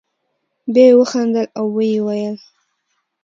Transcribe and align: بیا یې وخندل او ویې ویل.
بیا 0.73 0.85
یې 0.89 0.97
وخندل 0.99 1.45
او 1.57 1.65
ویې 1.75 1.99
ویل. 2.05 2.37